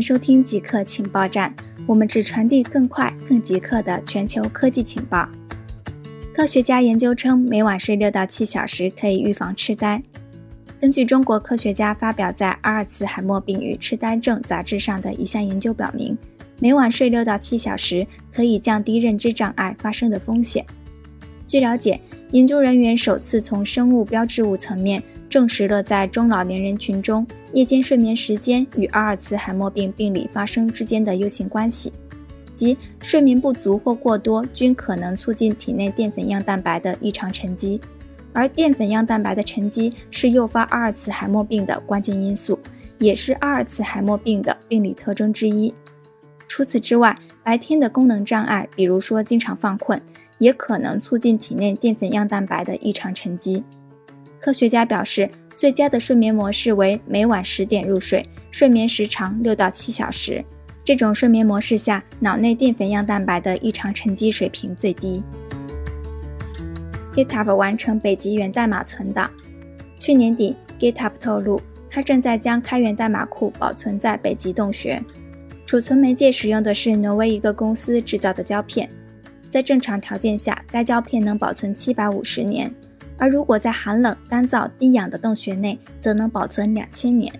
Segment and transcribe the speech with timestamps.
[0.00, 1.54] 收听极客情报站，
[1.86, 5.28] 我们只传递更快、更极客的全球科技情报。
[6.32, 10.02] 科学家研究称，每晚睡六到七小时可以预防痴呆。
[10.80, 16.16] 根据中国科学家发表在《阿尔茨海默病与痴呆症》杂志上的一项研究表明，
[16.58, 20.64] 每晚睡六到七小时可以降低认知障碍发生的风险。
[21.46, 25.02] 据了解，研究人员首次从生物标志物层面。
[25.30, 31.92] 证实了在中老年人群中，夜间睡眠时间与阿尔茨海默病病理发生之间的 U 型关系，
[32.52, 37.80] 即睡眠不足或过多均可能促进体内淀粉样蛋白的异常沉积，
[38.32, 42.58] 而淀粉样蛋白的沉积是诱发阿尔茨海默病的关键因素，
[42.98, 45.72] 也是阿尔茨海默病的病理特征之一。
[46.48, 50.02] 除此之外，白天的功能障碍，比如说经常犯困，
[50.38, 53.62] 也可能促进体内淀粉样蛋白的异常沉积。
[54.40, 60.42] 科学家表示，最佳的睡眠模式为每晚十点入睡，睡眠时长六到七小时。
[60.82, 65.22] 这种睡眠模式下，脑内淀粉样蛋白的异常沉积水平最低。
[67.14, 69.30] GitHub 完成北极源代码存档。
[69.98, 75.02] 去年底，GitHub 透露，它正在将开源代码库保存在北极洞穴。
[75.66, 78.88] 储存媒介使用的是挪威一个公司制造的胶片，
[79.50, 82.74] 在正常条件下，该胶片能保存七百五十年。
[83.20, 87.30] 而如果在寒冷、干燥、低氧的洞穴内，则能保存两千年。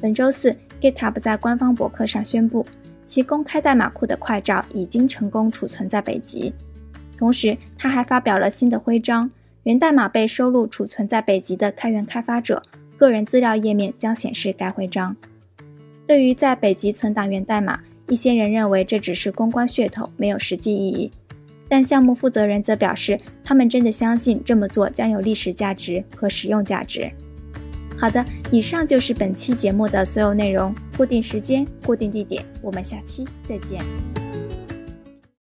[0.00, 2.64] 本周四，GitHub 在官方博客上宣布，
[3.04, 6.54] 其公开代码库的快照已经成功储存在北极。
[7.18, 9.28] 同时，他还发表了新的徽章，
[9.64, 12.62] 源代码被收录储存在北极的开源开发者
[12.96, 15.16] 个人资料页面将显示该徽章。
[16.06, 21.10] 对于在北极存档源代码，一些人认为这只是公关噱头，没有实际意义。
[21.68, 27.10] 但项目负责人则表示，他们真的相信这么做将有历史价值和实用价值。
[27.96, 30.74] 好的，以上就是本期节目的所有内容。
[30.96, 34.17] 固定时间，固定地点，我们下期再见。